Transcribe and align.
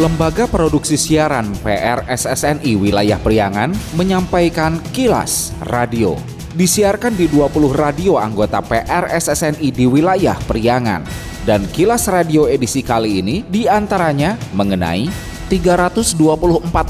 Lembaga 0.00 0.48
Produksi 0.48 0.96
Siaran 0.96 1.52
PRSSNI 1.60 2.72
Wilayah 2.72 3.20
Priangan 3.20 3.68
menyampaikan 4.00 4.80
kilas 4.96 5.52
radio. 5.68 6.16
Disiarkan 6.56 7.12
di 7.20 7.28
20 7.28 7.68
radio 7.76 8.16
anggota 8.16 8.64
PRSSNI 8.64 9.68
di 9.68 9.84
wilayah 9.84 10.40
Priangan. 10.48 11.04
Dan 11.44 11.68
kilas 11.68 12.08
radio 12.08 12.48
edisi 12.48 12.80
kali 12.80 13.20
ini 13.20 13.44
di 13.44 13.68
antaranya 13.68 14.40
mengenai 14.56 15.04
324 15.52 16.16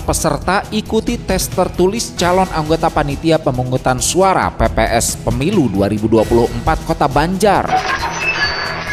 peserta 0.06 0.62
ikuti 0.70 1.18
tes 1.18 1.50
tertulis 1.50 2.14
calon 2.14 2.46
anggota 2.54 2.94
panitia 2.94 3.42
pemungutan 3.42 3.98
suara 3.98 4.54
PPS 4.54 5.18
Pemilu 5.26 5.66
2024 5.66 6.86
Kota 6.86 7.10
Banjar. 7.10 7.74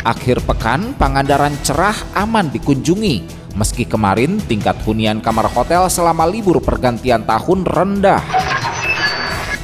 Akhir 0.02 0.42
pekan, 0.42 0.98
Pangandaran 0.98 1.54
cerah 1.62 1.94
aman 2.18 2.50
dikunjungi. 2.50 3.37
Meski 3.58 3.90
kemarin 3.90 4.38
tingkat 4.46 4.78
hunian 4.86 5.18
kamar 5.18 5.50
hotel 5.50 5.90
selama 5.90 6.30
libur 6.30 6.62
pergantian 6.62 7.26
tahun 7.26 7.66
rendah. 7.66 8.22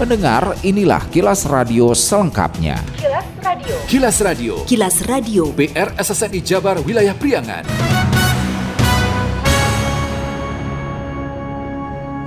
Pendengar, 0.01 0.57
inilah 0.65 1.05
kilas 1.13 1.45
radio 1.45 1.93
selengkapnya. 1.93 2.81
Kilas 2.97 3.27
Radio. 3.45 3.75
Kilas 3.85 4.17
Radio. 4.25 4.53
Kilas 4.65 4.97
Radio. 5.05 5.43
PR 5.53 5.93
SSNI 6.01 6.41
Jabar 6.41 6.81
Wilayah 6.81 7.13
Priangan. 7.13 7.92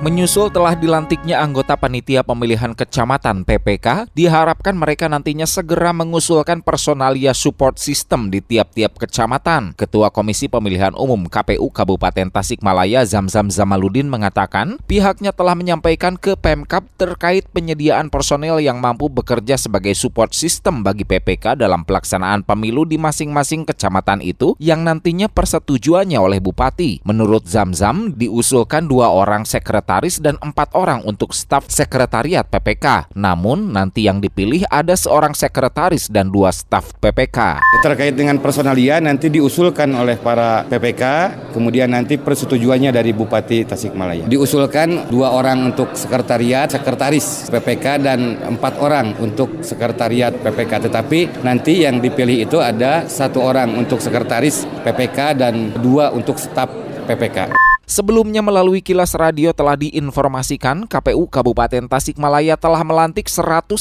Menyusul 0.07 0.47
telah 0.55 0.71
dilantiknya 0.71 1.43
anggota 1.43 1.75
panitia 1.75 2.23
pemilihan 2.23 2.71
kecamatan 2.71 3.43
PPK, 3.43 4.07
diharapkan 4.15 4.71
mereka 4.71 5.11
nantinya 5.11 5.43
segera 5.43 5.91
mengusulkan 5.91 6.63
personalia 6.63 7.35
support 7.35 7.75
system 7.75 8.31
di 8.31 8.39
tiap-tiap 8.39 8.95
kecamatan. 8.95 9.75
Ketua 9.75 10.07
Komisi 10.07 10.47
Pemilihan 10.47 10.95
Umum 10.95 11.27
KPU 11.27 11.67
Kabupaten 11.67 12.31
Tasikmalaya 12.31 13.03
Zamzam 13.03 13.51
Zamaludin 13.51 14.07
mengatakan, 14.07 14.79
pihaknya 14.87 15.35
telah 15.35 15.59
menyampaikan 15.59 16.15
ke 16.15 16.39
Pemkap 16.39 16.87
terkait 16.95 17.43
penyediaan 17.51 18.07
personel 18.07 18.63
yang 18.63 18.79
mampu 18.79 19.11
bekerja 19.11 19.59
sebagai 19.59 19.91
support 19.91 20.31
system 20.31 20.87
bagi 20.87 21.03
PPK 21.03 21.59
dalam 21.59 21.83
pelaksanaan 21.83 22.47
pemilu 22.47 22.87
di 22.87 22.95
masing-masing 22.95 23.67
kecamatan 23.67 24.23
itu 24.23 24.55
yang 24.55 24.87
nantinya 24.87 25.27
persetujuannya 25.27 26.15
oleh 26.15 26.39
Bupati. 26.39 27.03
Menurut 27.03 27.43
Zamzam, 27.43 28.15
diusulkan 28.15 28.87
dua 28.87 29.11
orang 29.11 29.43
sekretariat 29.43 29.96
sekretaris 29.97 30.21
dan 30.21 30.37
empat 30.37 30.77
orang 30.77 31.01
untuk 31.09 31.33
staf 31.33 31.65
sekretariat 31.73 32.45
PPK. 32.45 33.17
Namun 33.17 33.73
nanti 33.73 34.05
yang 34.05 34.21
dipilih 34.21 34.69
ada 34.69 34.93
seorang 34.93 35.33
sekretaris 35.33 36.13
dan 36.13 36.29
dua 36.29 36.53
staf 36.53 36.93
PPK. 37.01 37.65
Terkait 37.81 38.13
dengan 38.13 38.37
personalia 38.37 39.01
nanti 39.01 39.33
diusulkan 39.33 39.89
oleh 39.97 40.21
para 40.21 40.69
PPK, 40.69 41.03
kemudian 41.49 41.89
nanti 41.89 42.21
persetujuannya 42.21 42.93
dari 42.93 43.09
Bupati 43.09 43.65
Tasikmalaya. 43.65 44.29
Diusulkan 44.29 45.09
dua 45.09 45.33
orang 45.33 45.73
untuk 45.73 45.97
sekretariat, 45.97 46.69
sekretaris 46.69 47.49
PPK 47.49 47.85
dan 47.97 48.37
empat 48.53 48.77
orang 48.77 49.17
untuk 49.17 49.65
sekretariat 49.65 50.29
PPK. 50.29 50.93
Tetapi 50.93 51.41
nanti 51.41 51.81
yang 51.81 51.97
dipilih 51.97 52.45
itu 52.45 52.61
ada 52.61 53.09
satu 53.09 53.41
orang 53.41 53.73
untuk 53.73 53.97
sekretaris 53.97 54.69
PPK 54.85 55.33
dan 55.41 55.73
dua 55.81 56.13
untuk 56.13 56.37
staf 56.37 56.69
PPK. 57.09 57.67
Sebelumnya 57.87 58.43
melalui 58.43 58.83
kilas 58.83 59.15
radio 59.15 59.55
telah 59.55 59.79
diinformasikan 59.79 60.91
KPU 60.91 61.23
Kabupaten 61.31 61.87
Tasikmalaya 61.87 62.59
telah 62.59 62.83
melantik 62.83 63.31
195 63.31 63.79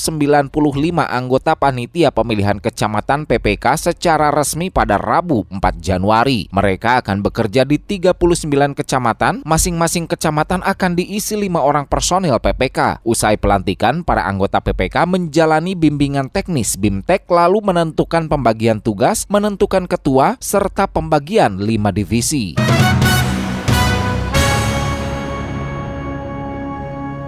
anggota 1.03 1.59
panitia 1.59 2.15
pemilihan 2.15 2.63
kecamatan 2.63 3.27
PPK 3.27 3.75
secara 3.75 4.31
resmi 4.31 4.71
pada 4.71 4.95
Rabu 4.95 5.51
4 5.51 5.59
Januari. 5.83 6.47
Mereka 6.55 7.03
akan 7.03 7.19
bekerja 7.19 7.67
di 7.67 7.83
39 7.83 8.79
kecamatan, 8.79 9.43
masing-masing 9.43 10.07
kecamatan 10.07 10.63
akan 10.63 10.95
diisi 10.95 11.35
lima 11.35 11.67
orang 11.67 11.91
personil 11.91 12.39
PPK. 12.39 13.03
Usai 13.03 13.35
pelantikan, 13.35 14.07
para 14.07 14.23
anggota 14.23 14.63
PPK 14.63 15.03
menjalani 15.03 15.75
bimbingan 15.75 16.31
teknis 16.31 16.79
BIMTEK 16.79 17.27
lalu 17.27 17.59
menentukan 17.59 18.31
pembagian 18.31 18.79
tugas, 18.79 19.27
menentukan 19.27 19.91
ketua, 19.91 20.39
serta 20.39 20.87
pembagian 20.87 21.59
lima 21.59 21.91
divisi. 21.91 22.55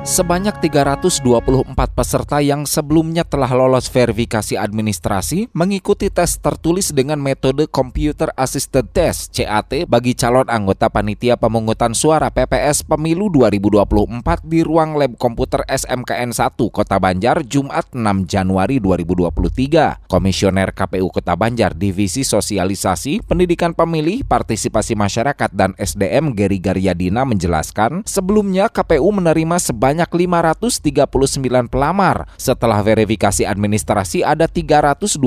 Sebanyak 0.08 0.64
324 0.64 1.68
peserta 1.92 2.40
yang 2.40 2.64
sebelumnya 2.64 3.28
telah 3.28 3.52
lolos 3.52 3.92
verifikasi 3.92 4.56
administrasi 4.56 5.52
mengikuti 5.52 6.08
tes 6.08 6.40
tertulis 6.40 6.96
dengan 6.96 7.20
metode 7.20 7.68
Computer 7.68 8.32
Assisted 8.32 8.88
Test 8.88 9.36
CAT 9.36 9.84
bagi 9.84 10.16
calon 10.16 10.48
anggota 10.48 10.88
panitia 10.88 11.36
pemungutan 11.36 11.92
suara 11.92 12.32
PPS 12.32 12.88
Pemilu 12.88 13.28
2024 13.28 14.48
di 14.48 14.64
ruang 14.64 14.96
lab 14.96 15.12
komputer 15.20 15.68
SMKN 15.68 16.32
1 16.32 16.56
Kota 16.56 16.96
Banjar 16.96 17.44
Jumat 17.44 17.92
6 17.92 18.00
Januari 18.24 18.80
2023. 18.80 20.08
Komisioner 20.08 20.72
KPU 20.72 21.12
Kota 21.12 21.36
Banjar 21.36 21.76
Divisi 21.76 22.24
Sosialisasi, 22.24 23.28
Pendidikan 23.28 23.76
Pemilih, 23.76 24.24
Partisipasi 24.24 24.96
Masyarakat 24.96 25.52
dan 25.52 25.76
SDM 25.76 26.32
Geri 26.32 26.64
Garyadina 26.64 27.28
menjelaskan, 27.28 28.08
sebelumnya 28.08 28.72
KPU 28.72 29.12
menerima 29.12 29.60
sebanyak 29.60 29.97
sebanyak 29.98 30.30
539 30.30 31.66
pelamar. 31.66 32.30
Setelah 32.38 32.78
verifikasi 32.86 33.42
administrasi 33.42 34.22
ada 34.22 34.46
324 34.46 35.18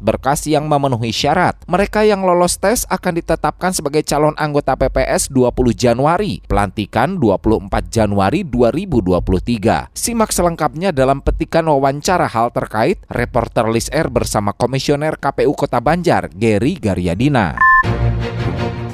berkas 0.00 0.48
yang 0.48 0.64
memenuhi 0.64 1.12
syarat. 1.12 1.60
Mereka 1.68 2.08
yang 2.08 2.24
lolos 2.24 2.56
tes 2.56 2.88
akan 2.88 3.20
ditetapkan 3.20 3.76
sebagai 3.76 4.00
calon 4.08 4.32
anggota 4.40 4.72
PPS 4.72 5.28
20 5.28 5.76
Januari, 5.76 6.40
pelantikan 6.48 7.20
24 7.20 7.92
Januari 7.92 8.40
2023. 8.40 9.92
Simak 9.92 10.32
selengkapnya 10.32 10.96
dalam 10.96 11.20
petikan 11.20 11.68
wawancara 11.68 12.24
hal 12.32 12.48
terkait 12.56 13.04
reporter 13.12 13.68
List 13.68 13.92
Air 13.92 14.08
bersama 14.08 14.56
Komisioner 14.56 15.20
KPU 15.20 15.52
Kota 15.52 15.84
Banjar, 15.84 16.32
Geri 16.32 16.80
Garyadina. 16.80 17.60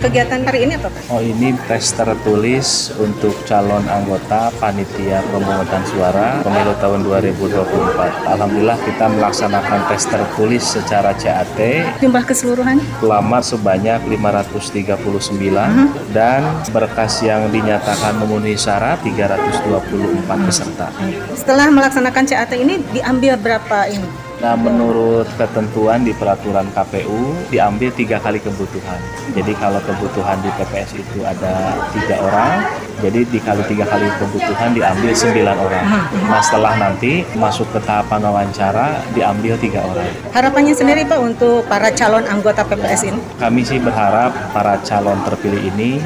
Kegiatan 0.02 0.42
hari 0.42 0.66
ini 0.66 0.74
apa 0.74 0.90
Pak? 0.90 1.14
Oh 1.14 1.22
ini 1.22 1.54
tes 1.70 1.94
tertulis 1.94 2.90
untuk 2.98 3.38
calon 3.46 3.86
anggota 3.86 4.50
panitia 4.58 5.22
pemungutan 5.30 5.78
suara 5.86 6.42
pemilu 6.42 6.74
tahun 6.82 7.06
2024. 7.06 8.26
Alhamdulillah 8.34 8.82
kita 8.82 9.06
melaksanakan 9.06 9.78
tes 9.86 10.02
tertulis 10.10 10.66
secara 10.66 11.14
CAT. 11.14 11.54
Jumlah 12.02 12.26
keseluruhan? 12.26 12.82
Lama 12.98 13.38
sebanyak 13.46 14.02
539 14.10 14.90
uh 14.90 15.70
-huh. 15.70 15.88
dan 16.10 16.50
berkas 16.74 17.22
yang 17.22 17.46
dinyatakan 17.54 18.18
memenuhi 18.18 18.58
syarat 18.58 18.98
324 19.06 20.26
peserta. 20.50 20.90
Setelah 21.38 21.70
melaksanakan 21.70 22.26
CAT 22.26 22.50
ini 22.58 22.82
diambil 22.90 23.38
berapa 23.38 23.86
ini? 23.86 24.31
Nah, 24.42 24.58
menurut 24.58 25.30
ketentuan 25.38 26.02
di 26.02 26.10
peraturan 26.10 26.66
KPU 26.74 27.46
diambil 27.46 27.94
tiga 27.94 28.18
kali 28.18 28.42
kebutuhan. 28.42 28.98
Jadi 29.38 29.54
kalau 29.54 29.78
kebutuhan 29.86 30.34
di 30.42 30.50
TPS 30.58 30.98
itu 30.98 31.22
ada 31.22 31.78
tiga 31.94 32.18
orang, 32.18 32.66
jadi 32.98 33.22
dikali 33.22 33.62
tiga 33.70 33.86
kali 33.86 34.10
kebutuhan 34.18 34.74
diambil 34.74 35.14
sembilan 35.14 35.56
orang. 35.62 35.84
Nah, 36.26 36.42
setelah 36.42 36.74
nanti 36.74 37.22
masuk 37.38 37.70
ke 37.70 37.86
tahapan 37.86 38.18
wawancara 38.18 39.06
diambil 39.14 39.54
tiga 39.62 39.86
orang. 39.86 40.10
Harapannya 40.34 40.74
sendiri 40.74 41.06
Pak 41.06 41.22
untuk 41.22 41.62
para 41.70 41.94
calon 41.94 42.26
anggota 42.26 42.66
PPS 42.66 43.14
ini? 43.14 43.22
Kami 43.38 43.62
sih 43.62 43.78
berharap 43.78 44.34
para 44.50 44.74
calon 44.82 45.22
terpilih 45.22 45.70
ini 45.70 46.02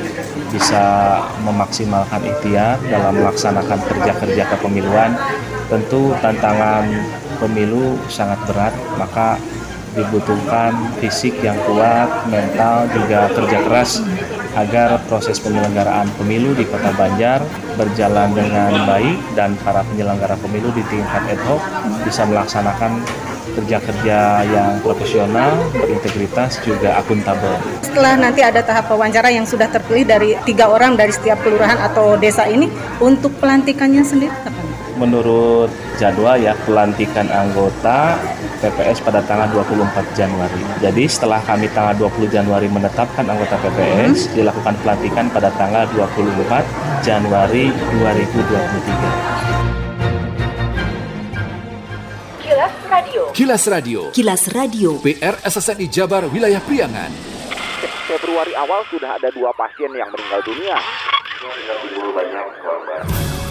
bisa 0.53 0.85
memaksimalkan 1.41 2.21
ikhtiar 2.21 2.77
dalam 2.85 3.17
melaksanakan 3.17 3.81
kerja-kerja 3.81 4.45
kepemiluan. 4.53 5.17
Tentu 5.67 6.15
tantangan 6.23 6.85
pemilu 7.39 7.97
sangat 8.09 8.41
berat, 8.49 8.75
maka 8.97 9.41
dibutuhkan 9.97 10.77
fisik 11.01 11.41
yang 11.41 11.57
kuat, 11.65 12.29
mental 12.29 12.85
juga 12.93 13.33
kerja 13.33 13.59
keras 13.65 14.05
agar 14.57 15.01
proses 15.09 15.41
penyelenggaraan 15.41 16.09
pemilu 16.21 16.53
di 16.57 16.65
Kota 16.69 16.93
Banjar 16.97 17.41
berjalan 17.77 18.33
dengan 18.33 18.73
baik 18.89 19.17
dan 19.37 19.57
para 19.65 19.85
penyelenggara 19.89 20.37
pemilu 20.41 20.73
di 20.73 20.85
tingkat 20.89 21.25
ad 21.29 21.41
hoc 21.49 21.61
bisa 22.05 22.25
melaksanakan 22.29 23.01
kerja-kerja 23.57 24.45
yang 24.45 24.85
profesional, 24.85 25.49
berintegritas, 25.73 26.61
juga 26.61 27.01
akuntabel. 27.01 27.57
Setelah 27.81 28.21
nanti 28.21 28.45
ada 28.45 28.61
tahap 28.61 28.93
wawancara 28.93 29.33
yang 29.33 29.49
sudah 29.49 29.73
terpilih 29.73 30.05
dari 30.05 30.37
tiga 30.45 30.69
orang 30.69 30.93
dari 30.93 31.09
setiap 31.09 31.41
kelurahan 31.41 31.81
atau 31.81 32.21
desa 32.21 32.45
ini, 32.45 32.69
untuk 33.01 33.33
pelantikannya 33.41 34.05
sendiri 34.05 34.35
kapan? 34.45 34.66
Menurut 34.97 35.69
jadwal 36.01 36.41
ya 36.41 36.57
pelantikan 36.65 37.29
anggota 37.29 38.17
PPS 38.65 39.05
pada 39.05 39.21
tanggal 39.25 39.49
24 39.53 40.17
Januari. 40.17 40.61
Jadi 40.81 41.05
setelah 41.05 41.41
kami 41.45 41.69
tanggal 41.71 42.09
20 42.09 42.33
Januari 42.33 42.69
menetapkan 42.73 43.29
anggota 43.29 43.61
PPS, 43.61 44.33
hmm. 44.33 44.41
dilakukan 44.41 44.75
pelantikan 44.81 45.29
pada 45.31 45.53
tanggal 45.55 45.85
24 45.93 47.05
Januari 47.05 47.71
2023. 48.01 49.77
Kilas 52.41 52.73
Radio. 52.89 53.23
Kilas 53.37 53.65
Radio. 53.69 54.01
Kilas 54.11 54.43
Radio. 54.53 54.91
PR 55.05 55.37
SSNI 55.45 55.87
Jabar 55.93 56.25
Wilayah 56.33 56.65
Priangan. 56.65 57.13
Februari 58.07 58.55
awal 58.57 58.81
sudah 58.89 59.19
ada 59.19 59.29
dua 59.35 59.53
pasien 59.53 59.93
yang 59.93 60.09
meninggal 60.15 60.41
dunia. 60.47 60.79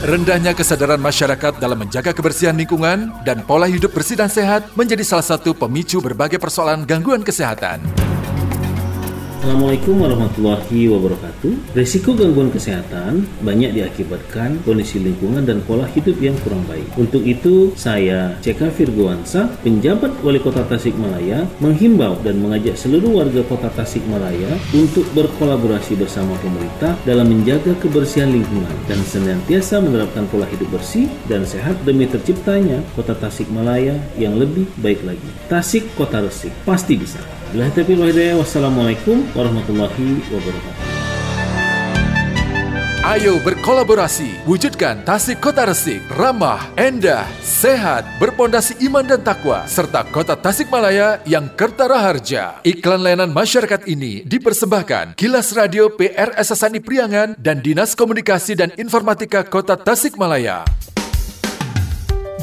Rendahnya 0.05 0.53
kesadaran 0.53 1.01
masyarakat 1.01 1.57
dalam 1.57 1.81
menjaga 1.81 2.13
kebersihan 2.13 2.53
lingkungan 2.53 3.09
dan 3.25 3.41
pola 3.41 3.65
hidup 3.65 3.89
bersih 3.89 4.13
dan 4.13 4.29
sehat 4.29 4.69
menjadi 4.77 5.01
salah 5.01 5.25
satu 5.25 5.57
pemicu 5.57 5.97
berbagai 5.97 6.37
persoalan 6.37 6.85
gangguan 6.85 7.25
kesehatan. 7.25 8.04
Assalamualaikum 9.45 10.01
warahmatullahi 10.01 10.89
wabarakatuh. 10.89 11.77
Resiko 11.77 12.17
gangguan 12.17 12.49
kesehatan 12.49 13.29
banyak 13.45 13.77
diakibatkan 13.77 14.57
kondisi 14.65 14.97
lingkungan 14.97 15.45
dan 15.45 15.61
pola 15.61 15.85
hidup 15.93 16.17
yang 16.17 16.33
kurang 16.41 16.65
baik. 16.65 16.89
Untuk 16.97 17.21
itu, 17.21 17.69
saya 17.77 18.33
CK 18.41 18.73
Virgoansa, 18.73 19.53
penjabat 19.61 20.17
Wali 20.25 20.41
Kota 20.41 20.65
Tasikmalaya, 20.65 21.45
menghimbau 21.61 22.17
dan 22.25 22.41
mengajak 22.41 22.73
seluruh 22.73 23.21
warga 23.21 23.45
Kota 23.45 23.69
Tasikmalaya 23.69 24.49
untuk 24.73 25.05
berkolaborasi 25.13 25.93
bersama 25.93 26.33
pemerintah 26.41 26.97
dalam 27.05 27.29
menjaga 27.29 27.77
kebersihan 27.77 28.33
lingkungan 28.33 28.73
dan 28.89 28.97
senantiasa 29.05 29.77
menerapkan 29.77 30.25
pola 30.25 30.49
hidup 30.49 30.73
bersih 30.73 31.05
dan 31.29 31.45
sehat 31.45 31.77
demi 31.85 32.09
terciptanya 32.09 32.81
Kota 32.97 33.13
Tasikmalaya 33.13 33.93
yang 34.17 34.41
lebih 34.41 34.65
baik 34.81 35.05
lagi. 35.05 35.29
Tasik 35.45 35.85
Kota 35.93 36.25
Resik 36.25 36.49
pasti 36.65 36.97
bisa. 36.97 37.44
Bila 37.55 37.71
taufiq 37.71 38.35
wassalamualaikum 38.35 39.31
warahmatullahi 39.31 40.19
wabarakatuh. 40.27 40.83
Ayo 43.07 43.39
berkolaborasi, 43.39 44.43
wujudkan 44.43 45.07
Tasik 45.07 45.39
Kota 45.39 45.63
Resik, 45.63 46.03
ramah, 46.19 46.67
endah, 46.75 47.23
sehat, 47.39 48.03
berpondasi 48.19 48.75
iman 48.91 49.07
dan 49.07 49.23
takwa, 49.23 49.63
serta 49.71 50.03
kota 50.03 50.35
Tasikmalaya 50.35 51.23
yang 51.23 51.47
kertara 51.55 51.95
harja. 51.95 52.59
Iklan 52.67 52.99
layanan 52.99 53.31
masyarakat 53.31 53.87
ini 53.87 54.27
dipersembahkan 54.27 55.15
Kilas 55.15 55.55
Radio 55.55 55.95
PR 55.95 56.35
SSNI 56.35 56.83
Priangan 56.83 57.39
dan 57.39 57.63
Dinas 57.63 57.95
Komunikasi 57.95 58.59
dan 58.59 58.75
Informatika 58.75 59.47
Kota 59.47 59.79
Tasikmalaya. 59.79 60.67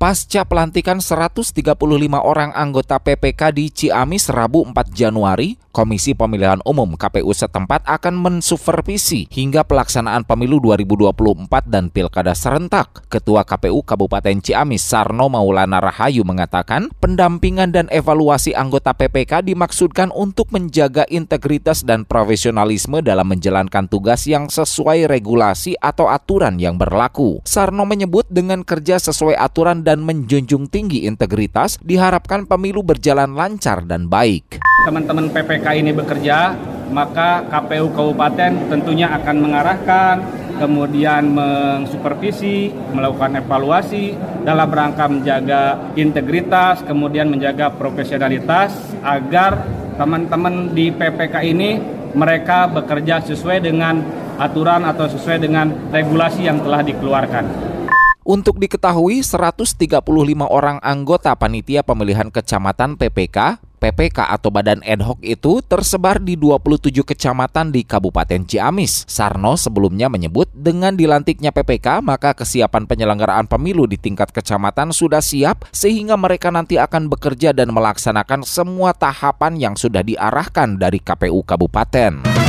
Pasca 0.00 0.48
pelantikan 0.48 0.96
135 0.96 1.52
orang 2.24 2.56
anggota 2.56 2.96
PPK 2.96 3.52
di 3.52 3.68
Ciamis 3.68 4.32
Rabu 4.32 4.64
4 4.64 4.96
Januari, 4.96 5.60
Komisi 5.70 6.16
Pemilihan 6.16 6.58
Umum 6.64 6.98
KPU 6.98 7.30
setempat 7.30 7.84
akan 7.84 8.16
mensupervisi 8.16 9.30
hingga 9.30 9.62
pelaksanaan 9.62 10.24
pemilu 10.26 10.58
2024 10.58 11.68
dan 11.68 11.92
pilkada 11.92 12.32
serentak. 12.32 13.06
Ketua 13.12 13.44
KPU 13.44 13.84
Kabupaten 13.84 14.40
Ciamis 14.40 14.82
Sarno 14.82 15.28
Maulana 15.28 15.78
Rahayu 15.84 16.24
mengatakan 16.24 16.88
pendampingan 16.98 17.70
dan 17.70 17.86
evaluasi 17.92 18.56
anggota 18.56 18.96
PPK 18.96 19.46
dimaksudkan 19.46 20.10
untuk 20.16 20.48
menjaga 20.50 21.04
integritas 21.12 21.84
dan 21.84 22.02
profesionalisme 22.02 23.04
dalam 23.04 23.28
menjalankan 23.30 23.84
tugas 23.84 24.24
yang 24.24 24.48
sesuai 24.48 25.12
regulasi 25.12 25.76
atau 25.76 26.08
aturan 26.08 26.56
yang 26.56 26.80
berlaku. 26.80 27.44
Sarno 27.44 27.86
menyebut 27.86 28.26
dengan 28.32 28.66
kerja 28.66 28.96
sesuai 28.96 29.36
aturan 29.38 29.86
dan 29.90 30.06
menjunjung 30.06 30.70
tinggi 30.70 31.10
integritas 31.10 31.82
diharapkan 31.82 32.46
pemilu 32.46 32.86
berjalan 32.86 33.34
lancar 33.34 33.82
dan 33.82 34.06
baik 34.06 34.62
teman-teman 34.80 35.28
PPK 35.28 35.66
ini 35.76 35.92
bekerja, 35.92 36.56
maka 36.88 37.44
KPU 37.52 37.92
Kabupaten 37.92 38.72
tentunya 38.72 39.12
akan 39.12 39.36
mengarahkan, 39.44 40.14
kemudian 40.56 41.36
mensupervisi, 41.36 42.72
melakukan 42.96 43.44
evaluasi 43.44 44.16
dalam 44.44 44.68
rangka 44.72 45.04
menjaga 45.04 45.92
integritas, 46.00 46.80
kemudian 46.84 47.28
menjaga 47.28 47.68
profesionalitas 47.76 48.72
agar 49.04 49.68
teman-teman 50.00 50.72
di 50.72 50.88
PPK 50.88 51.34
ini 51.44 51.76
mereka 52.16 52.66
bekerja 52.66 53.20
sesuai 53.20 53.60
dengan 53.60 54.00
aturan 54.40 54.88
atau 54.88 55.04
sesuai 55.12 55.44
dengan 55.44 55.92
regulasi 55.92 56.48
yang 56.48 56.64
telah 56.64 56.80
dikeluarkan. 56.80 57.69
Untuk 58.30 58.62
diketahui, 58.62 59.26
135 59.26 59.90
orang 60.46 60.78
anggota 60.86 61.34
panitia 61.34 61.82
pemilihan 61.82 62.30
kecamatan 62.30 62.94
PPK 62.94 63.58
PPK 63.82 64.30
atau 64.30 64.54
Badan 64.54 64.86
Ad 64.86 65.02
hoc 65.02 65.18
itu 65.24 65.58
tersebar 65.66 66.22
di 66.22 66.38
27 66.38 66.94
kecamatan 67.02 67.74
di 67.74 67.82
Kabupaten 67.82 68.46
Ciamis. 68.46 69.02
Sarno 69.10 69.58
sebelumnya 69.58 70.06
menyebut 70.06 70.46
dengan 70.54 70.94
dilantiknya 70.94 71.50
PPK 71.50 72.06
maka 72.06 72.30
kesiapan 72.38 72.86
penyelenggaraan 72.86 73.50
pemilu 73.50 73.90
di 73.90 73.98
tingkat 73.98 74.30
kecamatan 74.30 74.94
sudah 74.94 75.18
siap 75.18 75.66
sehingga 75.74 76.14
mereka 76.14 76.54
nanti 76.54 76.78
akan 76.78 77.10
bekerja 77.10 77.50
dan 77.50 77.74
melaksanakan 77.74 78.46
semua 78.46 78.94
tahapan 78.94 79.58
yang 79.58 79.74
sudah 79.74 80.06
diarahkan 80.06 80.78
dari 80.78 81.02
KPU 81.02 81.42
Kabupaten. 81.42 82.39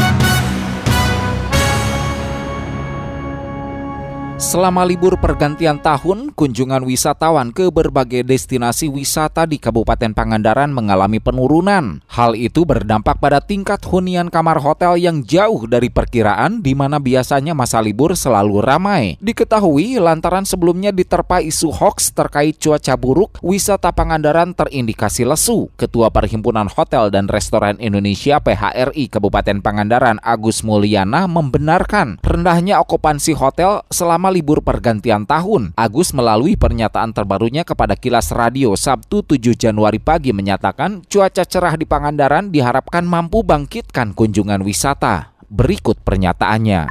Selama 4.42 4.82
libur 4.82 5.22
pergantian 5.22 5.78
tahun, 5.78 6.34
kunjungan 6.34 6.82
wisatawan 6.82 7.54
ke 7.54 7.70
berbagai 7.70 8.26
destinasi 8.26 8.90
wisata 8.90 9.46
di 9.46 9.62
Kabupaten 9.62 10.18
Pangandaran 10.18 10.74
mengalami 10.74 11.22
penurunan. 11.22 12.02
Hal 12.10 12.34
itu 12.34 12.66
berdampak 12.66 13.22
pada 13.22 13.38
tingkat 13.38 13.86
hunian 13.86 14.34
kamar 14.34 14.58
hotel 14.58 14.98
yang 14.98 15.22
jauh 15.22 15.70
dari 15.70 15.94
perkiraan 15.94 16.66
di 16.66 16.74
mana 16.74 16.98
biasanya 16.98 17.54
masa 17.54 17.86
libur 17.86 18.18
selalu 18.18 18.66
ramai. 18.66 19.22
Diketahui 19.22 20.02
lantaran 20.02 20.42
sebelumnya 20.42 20.90
diterpa 20.90 21.38
isu 21.46 21.70
hoax 21.70 22.10
terkait 22.10 22.58
cuaca 22.58 22.98
buruk, 22.98 23.38
wisata 23.46 23.94
Pangandaran 23.94 24.58
terindikasi 24.58 25.22
lesu. 25.22 25.70
Ketua 25.78 26.10
Perhimpunan 26.10 26.66
Hotel 26.66 27.14
dan 27.14 27.30
Restoran 27.30 27.78
Indonesia 27.78 28.42
PHRI 28.42 29.06
Kabupaten 29.06 29.62
Pangandaran 29.62 30.18
Agus 30.26 30.66
Mulyana 30.66 31.30
membenarkan 31.30 32.18
rendahnya 32.26 32.82
okupansi 32.82 33.38
hotel 33.38 33.86
selama 33.94 34.31
libur 34.32 34.64
pergantian 34.64 35.28
tahun. 35.28 35.76
Agus 35.76 36.16
melalui 36.16 36.56
pernyataan 36.56 37.12
terbarunya 37.12 37.68
kepada 37.68 38.00
Kilas 38.00 38.32
Radio 38.32 38.74
Sabtu 38.80 39.22
7 39.22 39.54
Januari 39.54 40.00
pagi 40.00 40.32
menyatakan 40.32 41.04
cuaca 41.06 41.44
cerah 41.44 41.76
di 41.76 41.84
Pangandaran 41.84 42.50
diharapkan 42.50 43.04
mampu 43.04 43.44
bangkitkan 43.44 44.16
kunjungan 44.16 44.64
wisata. 44.64 45.36
Berikut 45.52 46.00
pernyataannya. 46.00 46.88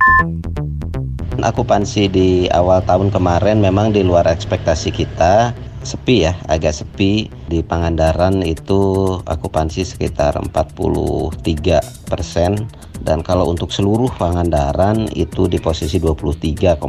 Akupansi 1.40 2.12
di 2.12 2.28
awal 2.52 2.84
tahun 2.84 3.08
kemarin 3.08 3.64
memang 3.64 3.96
di 3.96 4.04
luar 4.04 4.28
ekspektasi 4.28 4.92
kita 4.92 5.56
sepi 5.80 6.28
ya, 6.28 6.36
agak 6.48 6.76
sepi 6.76 7.32
di 7.48 7.64
Pangandaran 7.64 8.44
itu 8.44 9.16
akupansi 9.24 9.88
sekitar 9.88 10.36
43 10.36 11.80
persen 12.04 12.68
dan 13.02 13.24
kalau 13.24 13.48
untuk 13.50 13.72
seluruh 13.72 14.12
Pangandaran 14.16 15.08
itu 15.16 15.48
di 15.48 15.56
posisi 15.56 15.96
23,05 15.96 16.80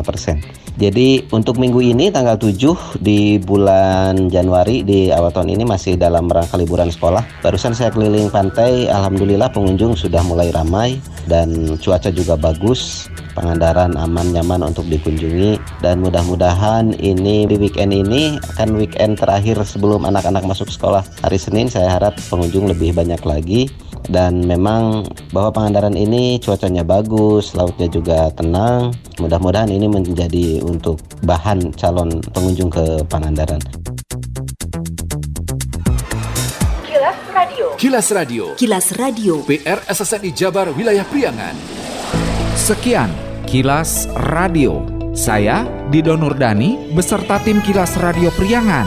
persen. 0.00 0.40
Jadi 0.80 1.28
untuk 1.28 1.60
minggu 1.60 1.84
ini 1.84 2.08
tanggal 2.08 2.40
7 2.40 3.02
di 3.04 3.36
bulan 3.36 4.32
Januari 4.32 4.80
di 4.80 5.12
awal 5.12 5.28
tahun 5.28 5.52
ini 5.52 5.68
masih 5.68 6.00
dalam 6.00 6.24
rangka 6.24 6.56
liburan 6.56 6.88
sekolah. 6.88 7.44
Barusan 7.44 7.76
saya 7.76 7.92
keliling 7.92 8.32
pantai, 8.32 8.88
alhamdulillah 8.88 9.52
pengunjung 9.52 9.92
sudah 9.92 10.24
mulai 10.24 10.48
ramai 10.48 10.96
dan 11.28 11.76
cuaca 11.76 12.08
juga 12.08 12.38
bagus. 12.38 13.12
Pangandaran 13.36 13.94
aman 13.94 14.34
nyaman 14.34 14.72
untuk 14.72 14.88
dikunjungi 14.90 15.60
dan 15.84 16.02
mudah-mudahan 16.02 16.96
ini 16.98 17.46
di 17.46 17.56
weekend 17.60 17.94
ini 17.94 18.40
akan 18.56 18.74
weekend 18.74 19.20
terakhir 19.20 19.60
sebelum 19.62 20.02
anak-anak 20.08 20.42
masuk 20.48 20.66
sekolah. 20.72 21.04
Hari 21.22 21.38
Senin 21.38 21.68
saya 21.70 21.94
harap 21.94 22.18
pengunjung 22.26 22.66
lebih 22.72 22.96
banyak 22.96 23.22
lagi 23.22 23.70
dan 24.08 24.46
memang 24.46 25.04
bahwa 25.34 25.52
Pangandaran 25.52 25.98
ini 25.98 26.40
cuacanya 26.40 26.86
bagus, 26.86 27.52
lautnya 27.52 27.90
juga 27.90 28.32
tenang. 28.32 28.94
Mudah-mudahan 29.20 29.68
ini 29.68 29.90
menjadi 29.90 30.64
untuk 30.64 31.02
bahan 31.26 31.74
calon 31.76 32.22
pengunjung 32.32 32.72
ke 32.72 33.04
Pangandaran. 33.10 33.60
Kilas 36.88 37.18
Radio. 37.34 37.66
Kilas 37.76 38.08
Radio. 38.14 38.44
Kilas 38.56 38.86
Radio. 38.96 39.34
PR 39.44 39.80
SSNI 39.84 40.30
Jabar 40.32 40.72
Wilayah 40.72 41.04
Priangan. 41.04 41.54
Sekian 42.56 43.10
Kilas 43.44 44.06
Radio. 44.30 44.86
Saya 45.10 45.66
Dido 45.90 46.14
Nurdani 46.14 46.94
beserta 46.94 47.42
tim 47.42 47.58
Kilas 47.66 47.98
Radio 47.98 48.30
Priangan. 48.38 48.86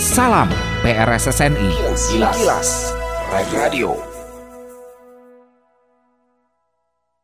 Salam 0.00 0.50
PRSSNI. 0.82 1.70
Kilas, 2.10 2.34
Kilas. 2.34 2.70
Radio. 3.30 4.09